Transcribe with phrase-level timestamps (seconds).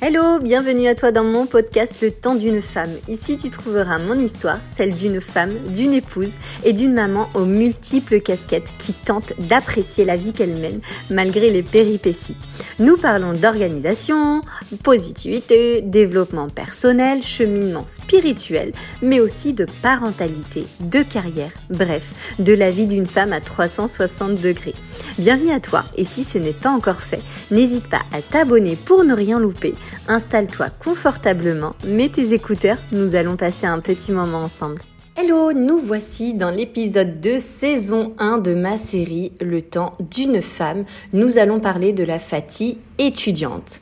[0.00, 2.92] Hello, bienvenue à toi dans mon podcast Le temps d'une femme.
[3.08, 8.20] Ici tu trouveras mon histoire, celle d'une femme, d'une épouse et d'une maman aux multiples
[8.20, 10.80] casquettes qui tente d'apprécier la vie qu'elle mène
[11.10, 12.36] malgré les péripéties.
[12.78, 14.40] Nous parlons d'organisation,
[14.84, 18.70] positivité, développement personnel, cheminement spirituel,
[19.02, 24.76] mais aussi de parentalité, de carrière, bref, de la vie d'une femme à 360 degrés.
[25.18, 29.02] Bienvenue à toi et si ce n'est pas encore fait, n'hésite pas à t'abonner pour
[29.02, 29.74] ne rien louper
[30.08, 34.82] Installe-toi confortablement, mets tes écouteurs, nous allons passer un petit moment ensemble.
[35.16, 40.84] Hello, nous voici dans l'épisode de saison 1 de ma série Le temps d'une femme.
[41.12, 43.80] Nous allons parler de la fatigue étudiante.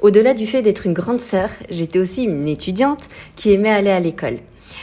[0.00, 4.00] Au-delà du fait d'être une grande sœur, j'étais aussi une étudiante qui aimait aller à
[4.00, 4.38] l'école.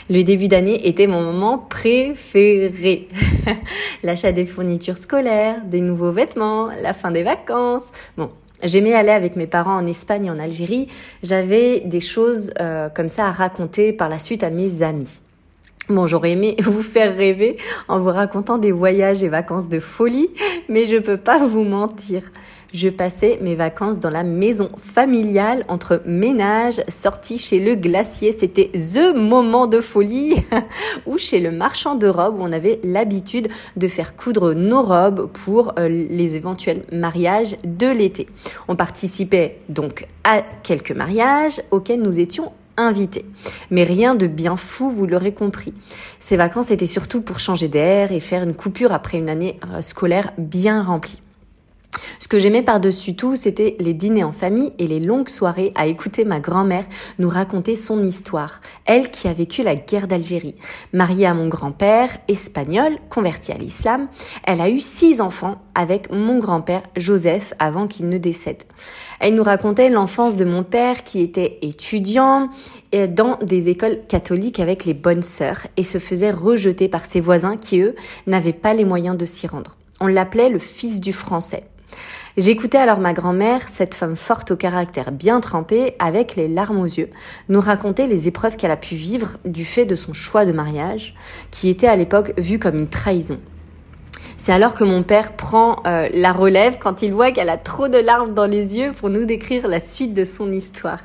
[0.08, 3.08] Le début d'année était mon moment préféré.
[4.02, 7.90] L'achat des fournitures scolaires, des nouveaux vêtements, la fin des vacances.
[8.16, 8.30] Bon,
[8.62, 10.88] J'aimais aller avec mes parents en Espagne et en Algérie.
[11.22, 15.20] J'avais des choses euh, comme ça à raconter par la suite à mes amis.
[15.88, 17.56] Bon, j'aurais aimé vous faire rêver
[17.88, 20.28] en vous racontant des voyages et vacances de folie,
[20.68, 22.30] mais je peux pas vous mentir.
[22.74, 28.70] Je passais mes vacances dans la maison familiale entre ménage, sortie chez le glacier, c'était
[28.74, 30.34] the moment de folie,
[31.06, 35.30] ou chez le marchand de robes où on avait l'habitude de faire coudre nos robes
[35.44, 38.26] pour euh, les éventuels mariages de l'été.
[38.68, 43.26] On participait donc à quelques mariages auxquels nous étions invités.
[43.70, 45.74] Mais rien de bien fou, vous l'aurez compris.
[46.18, 49.82] Ces vacances étaient surtout pour changer d'air et faire une coupure après une année euh,
[49.82, 51.20] scolaire bien remplie.
[52.18, 55.86] Ce que j'aimais par-dessus tout, c'était les dîners en famille et les longues soirées à
[55.86, 56.84] écouter ma grand-mère
[57.18, 58.60] nous raconter son histoire.
[58.84, 60.54] Elle qui a vécu la guerre d'Algérie.
[60.92, 64.08] Mariée à mon grand-père, espagnol, converti à l'islam,
[64.44, 68.64] elle a eu six enfants avec mon grand-père Joseph avant qu'il ne décède.
[69.20, 72.50] Elle nous racontait l'enfance de mon père qui était étudiant
[72.92, 77.56] dans des écoles catholiques avec les bonnes sœurs et se faisait rejeter par ses voisins
[77.56, 77.94] qui, eux,
[78.26, 79.76] n'avaient pas les moyens de s'y rendre.
[80.00, 81.62] On l'appelait le fils du français.
[82.36, 86.84] J'écoutais alors ma grand-mère, cette femme forte au caractère bien trempé, avec les larmes aux
[86.84, 87.10] yeux,
[87.48, 91.14] nous raconter les épreuves qu'elle a pu vivre du fait de son choix de mariage,
[91.50, 93.40] qui était à l'époque vu comme une trahison.
[94.36, 97.88] C'est alors que mon père prend euh, la relève quand il voit qu'elle a trop
[97.88, 101.00] de larmes dans les yeux pour nous décrire la suite de son histoire.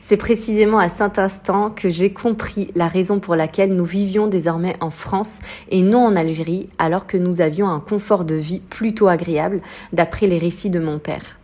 [0.00, 4.76] C'est précisément à cet instant que j'ai compris la raison pour laquelle nous vivions désormais
[4.80, 5.38] en France
[5.70, 9.60] et non en Algérie, alors que nous avions un confort de vie plutôt agréable,
[9.92, 11.40] d'après les récits de mon père.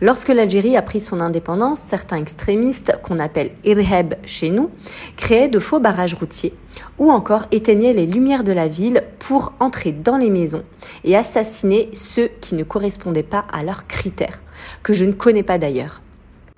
[0.00, 4.70] Lorsque l'Algérie a pris son indépendance, certains extrémistes, qu'on appelle irheb chez nous,
[5.16, 6.54] créaient de faux barrages routiers
[6.98, 10.64] ou encore éteignaient les lumières de la ville pour entrer dans les maisons
[11.04, 14.42] et assassiner ceux qui ne correspondaient pas à leurs critères,
[14.82, 16.00] que je ne connais pas d'ailleurs.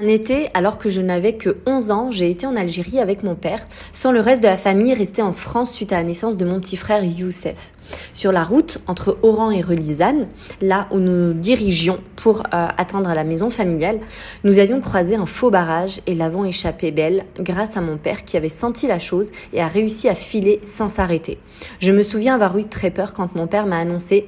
[0.02, 3.36] Un été, alors que je n'avais que 11 ans, j'ai été en Algérie avec mon
[3.36, 6.44] père, sans le reste de la famille resté en France suite à la naissance de
[6.44, 7.70] mon petit frère Youssef.
[8.12, 10.26] Sur la route entre Oran et Relizane,
[10.60, 14.00] là où nous nous dirigions pour euh, atteindre la maison familiale,
[14.42, 18.36] nous avions croisé un faux barrage et l'avons échappé belle grâce à mon père qui
[18.36, 21.38] avait senti la chose et a réussi à filer sans s'arrêter.
[21.78, 24.26] Je me souviens avoir eu très peur quand mon père m'a annoncé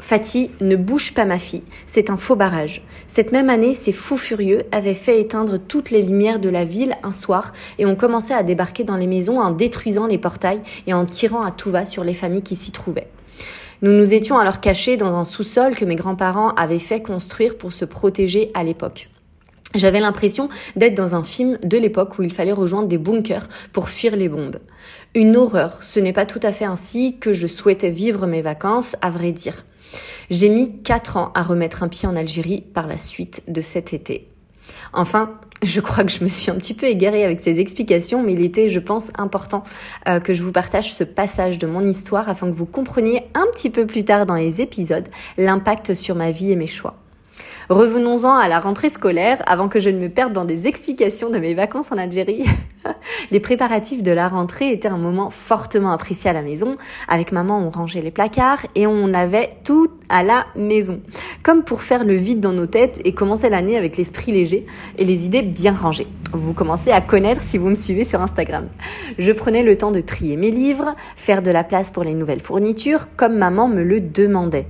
[0.00, 2.82] Fatih, ne bouge pas ma fille, c'est un faux barrage.
[3.08, 6.94] Cette même année, ces fous furieux avaient fait éteindre toutes les lumières de la ville
[7.02, 10.94] un soir et ont commencé à débarquer dans les maisons en détruisant les portails et
[10.94, 13.08] en tirant à tout va sur les familles qui s'y trouvaient.
[13.82, 17.72] Nous nous étions alors cachés dans un sous-sol que mes grands-parents avaient fait construire pour
[17.72, 19.08] se protéger à l'époque.
[19.74, 23.90] J'avais l'impression d'être dans un film de l'époque où il fallait rejoindre des bunkers pour
[23.90, 24.60] fuir les bombes.
[25.14, 28.96] Une horreur, ce n'est pas tout à fait ainsi que je souhaitais vivre mes vacances,
[29.02, 29.64] à vrai dire.
[30.30, 33.92] J'ai mis 4 ans à remettre un pied en Algérie par la suite de cet
[33.92, 34.28] été.
[34.92, 38.34] Enfin, je crois que je me suis un petit peu égarée avec ces explications, mais
[38.34, 39.62] il était, je pense, important
[40.08, 43.46] euh, que je vous partage ce passage de mon histoire afin que vous compreniez un
[43.52, 46.96] petit peu plus tard dans les épisodes l'impact sur ma vie et mes choix.
[47.68, 51.38] Revenons-en à la rentrée scolaire avant que je ne me perde dans des explications de
[51.38, 52.44] mes vacances en Algérie.
[53.30, 56.76] les préparatifs de la rentrée étaient un moment fortement apprécié à la maison.
[57.08, 61.00] Avec maman, on rangeait les placards et on avait tout à la maison.
[61.42, 65.04] Comme pour faire le vide dans nos têtes et commencer l'année avec l'esprit léger et
[65.04, 66.06] les idées bien rangées.
[66.32, 68.68] Vous commencez à connaître si vous me suivez sur Instagram.
[69.18, 72.40] Je prenais le temps de trier mes livres, faire de la place pour les nouvelles
[72.40, 74.66] fournitures comme maman me le demandait.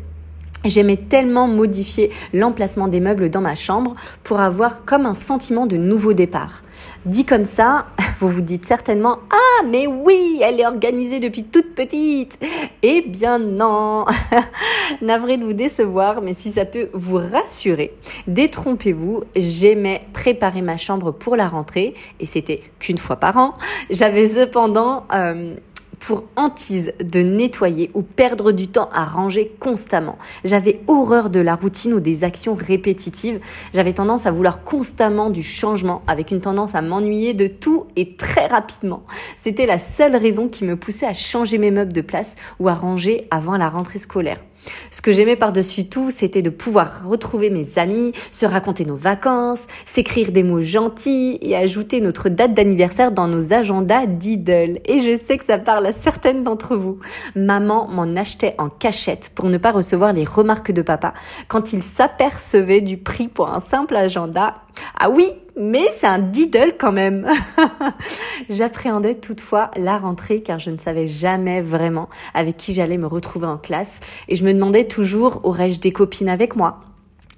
[0.64, 3.94] J'aimais tellement modifier l'emplacement des meubles dans ma chambre
[4.24, 6.62] pour avoir comme un sentiment de nouveau départ.
[7.06, 7.86] Dit comme ça,
[8.20, 12.36] Vous vous dites certainement Ah, mais oui, elle est organisée depuis toute petite.
[12.82, 14.06] Eh bien non.
[15.02, 17.94] Navré de vous décevoir, mais si ça peut vous rassurer,
[18.26, 23.54] détrompez-vous, j'aimais préparer ma chambre pour la rentrée et c'était qu'une fois par an.
[23.88, 25.54] J'avais cependant euh,
[26.00, 30.18] pour hantise de nettoyer ou perdre du temps à ranger constamment.
[30.44, 33.40] J'avais horreur de la routine ou des actions répétitives.
[33.72, 38.16] J'avais tendance à vouloir constamment du changement avec une tendance à m'ennuyer de tout et
[38.16, 39.02] très rapidement.
[39.36, 42.74] C'était la seule raison qui me poussait à changer mes meubles de place ou à
[42.74, 44.40] ranger avant la rentrée scolaire.
[44.90, 49.66] Ce que j'aimais par-dessus tout, c'était de pouvoir retrouver mes amis, se raconter nos vacances,
[49.86, 54.78] s'écrire des mots gentils et ajouter notre date d'anniversaire dans nos agendas d'idoles.
[54.84, 56.98] Et je sais que ça parle à certaines d'entre vous.
[57.34, 61.14] Maman m'en achetait en cachette pour ne pas recevoir les remarques de papa
[61.48, 64.56] quand il s'apercevait du prix pour un simple agenda.
[64.98, 67.28] Ah oui, mais c'est un diddle quand même.
[68.48, 73.46] J'appréhendais toutefois la rentrée car je ne savais jamais vraiment avec qui j'allais me retrouver
[73.46, 76.80] en classe et je me demandais toujours aurais-je des copines avec moi?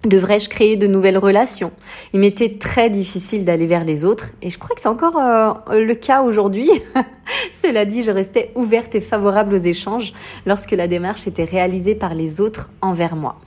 [0.07, 1.73] Devrais-je créer de nouvelles relations?
[2.15, 5.79] Il m'était très difficile d'aller vers les autres et je crois que c'est encore euh,
[5.79, 6.71] le cas aujourd'hui.
[7.53, 10.15] Cela dit, je restais ouverte et favorable aux échanges
[10.47, 13.41] lorsque la démarche était réalisée par les autres envers moi.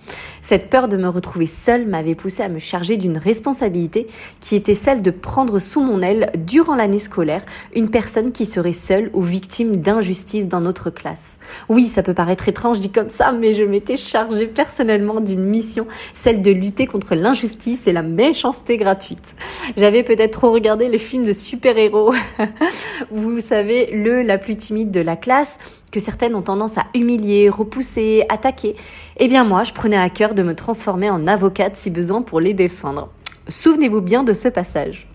[0.43, 4.07] Cette peur de me retrouver seule m'avait poussée à me charger d'une responsabilité
[4.41, 8.73] qui était celle de prendre sous mon aile, durant l'année scolaire, une personne qui serait
[8.73, 11.37] seule ou victime d'injustice dans notre classe.
[11.69, 15.87] Oui, ça peut paraître étrange dit comme ça, mais je m'étais chargée personnellement d'une mission,
[16.13, 19.35] celle de lutter contre l'injustice et la méchanceté gratuite.
[19.75, 22.13] J'avais peut-être trop regardé les films de super-héros.
[23.11, 25.57] Vous savez, le la plus timide de la classe,
[25.91, 28.75] que certaines ont tendance à humilier, repousser, attaquer,
[29.17, 32.39] eh bien moi, je prenais à cœur de me transformer en avocate si besoin pour
[32.39, 33.09] les défendre.
[33.49, 35.07] Souvenez-vous bien de ce passage.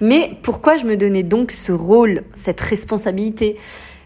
[0.00, 3.56] Mais pourquoi je me donnais donc ce rôle, cette responsabilité?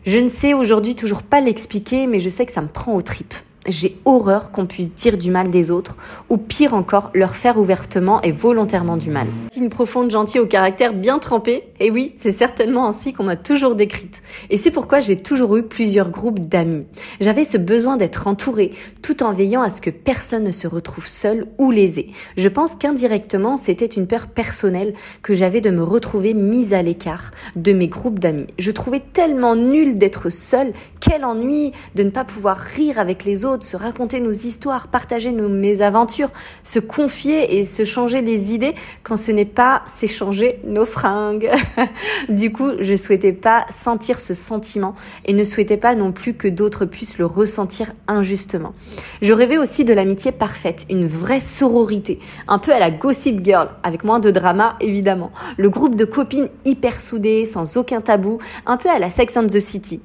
[0.04, 3.02] Je ne sais aujourd'hui toujours pas l'expliquer, mais je sais que ça me prend aux
[3.02, 3.34] tripes
[3.68, 5.96] j'ai horreur qu'on puisse dire du mal des autres,
[6.28, 9.26] ou pire encore, leur faire ouvertement et volontairement du mal.
[9.56, 13.74] Une profonde gentille au caractère bien trempé, et oui, c'est certainement ainsi qu'on m'a toujours
[13.74, 14.22] décrite.
[14.50, 16.86] Et c'est pourquoi j'ai toujours eu plusieurs groupes d'amis.
[17.20, 18.72] J'avais ce besoin d'être entourée,
[19.02, 22.10] tout en veillant à ce que personne ne se retrouve seul ou lésé.
[22.36, 27.30] Je pense qu'indirectement, c'était une peur personnelle que j'avais de me retrouver mise à l'écart
[27.54, 28.46] de mes groupes d'amis.
[28.58, 33.44] Je trouvais tellement nul d'être seule, quel ennui de ne pas pouvoir rire avec les
[33.44, 36.30] autres, de se raconter nos histoires, partager nos mésaventures,
[36.62, 41.50] se confier et se changer les idées quand ce n'est pas s'échanger nos fringues.
[42.28, 44.94] du coup, je souhaitais pas sentir ce sentiment
[45.24, 48.74] et ne souhaitais pas non plus que d'autres puissent le ressentir injustement.
[49.20, 52.18] Je rêvais aussi de l'amitié parfaite, une vraie sororité,
[52.48, 55.32] un peu à la Gossip Girl, avec moins de drama évidemment.
[55.56, 59.46] Le groupe de copines hyper soudées, sans aucun tabou, un peu à la Sex and
[59.46, 60.00] the City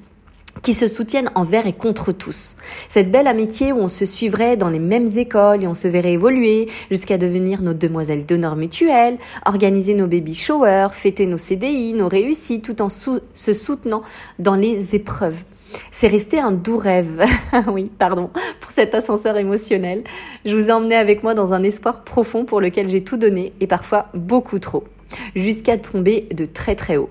[0.61, 2.55] qui se soutiennent envers et contre tous.
[2.89, 6.13] Cette belle amitié où on se suivrait dans les mêmes écoles et on se verrait
[6.13, 12.07] évoluer jusqu'à devenir nos demoiselles d'honneur mutuelles, organiser nos baby showers, fêter nos CDI, nos
[12.07, 14.01] réussites tout en se soutenant
[14.39, 15.43] dans les épreuves.
[15.91, 17.23] C'est resté un doux rêve.
[17.67, 20.03] oui, pardon, pour cet ascenseur émotionnel.
[20.45, 23.53] Je vous ai emmené avec moi dans un espoir profond pour lequel j'ai tout donné
[23.59, 24.83] et parfois beaucoup trop,
[25.35, 27.09] jusqu'à tomber de très très haut.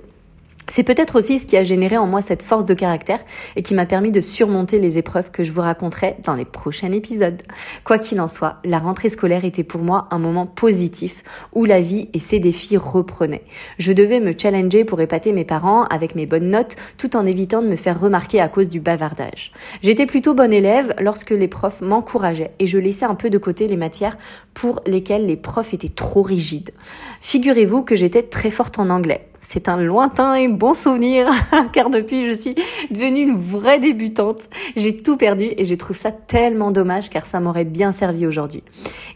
[0.69, 3.25] C'est peut-être aussi ce qui a généré en moi cette force de caractère
[3.55, 6.91] et qui m'a permis de surmonter les épreuves que je vous raconterai dans les prochains
[6.91, 7.41] épisodes.
[7.85, 11.23] Quoi qu'il en soit, la rentrée scolaire était pour moi un moment positif
[11.55, 13.45] où la vie et ses défis reprenaient.
[13.79, 17.63] Je devais me challenger pour épater mes parents avec mes bonnes notes tout en évitant
[17.63, 19.53] de me faire remarquer à cause du bavardage.
[19.83, 23.69] J'étais plutôt bonne élève lorsque les profs m'encourageaient et je laissais un peu de côté
[23.69, 24.19] les matières
[24.53, 26.73] pour lesquelles les profs étaient trop rigides.
[27.21, 29.29] Figurez-vous que j'étais très forte en anglais.
[29.49, 31.29] C'est un lointain et bon souvenir,
[31.73, 32.57] car depuis je suis
[32.91, 34.49] devenue une vraie débutante.
[34.75, 38.65] J'ai tout perdu et je trouve ça tellement dommage car ça m'aurait bien servi aujourd'hui.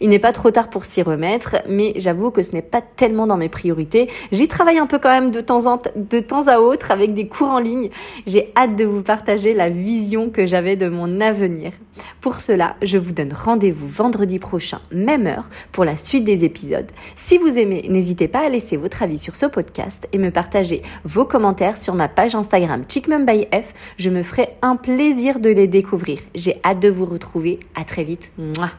[0.00, 3.26] Il n'est pas trop tard pour s'y remettre, mais j'avoue que ce n'est pas tellement
[3.26, 4.08] dans mes priorités.
[4.30, 7.26] J'y travaille un peu quand même de temps, en de temps à autre avec des
[7.26, 7.90] cours en ligne.
[8.24, 11.72] J'ai hâte de vous partager la vision que j'avais de mon avenir.
[12.20, 16.90] Pour cela, je vous donne rendez-vous vendredi prochain, même heure, pour la suite des épisodes.
[17.16, 21.24] Si vous aimez, n'hésitez pas à laisser votre avis sur ce podcast me partager vos
[21.24, 23.74] commentaires sur ma page Instagram chickmumbyf.
[23.96, 26.18] Je me ferai un plaisir de les découvrir.
[26.34, 27.58] J'ai hâte de vous retrouver.
[27.74, 28.32] À très vite.
[28.38, 28.70] Mouah.